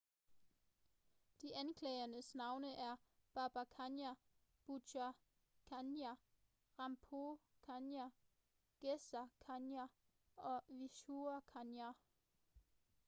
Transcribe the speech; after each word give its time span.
de 1.41 1.55
anklagedes 1.55 2.35
navne 2.35 2.75
er 2.75 2.95
baba 3.33 3.63
kanjar 3.65 4.15
bhutha 4.67 5.09
kanjar 5.71 6.15
rampro 6.79 7.25
kanjar 7.67 8.07
gaza 8.85 9.23
kanjar 9.45 9.89
og 10.37 10.57
vishnu 10.79 11.39
kanjar 11.53 11.95